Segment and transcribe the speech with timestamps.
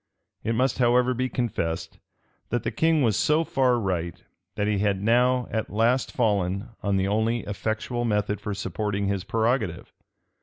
[0.43, 1.99] It must, however, be confessed,
[2.49, 4.19] that the king was so far right,
[4.55, 9.23] that he had now at last fallen on the only effectual method for supporting his
[9.23, 9.93] prerogative.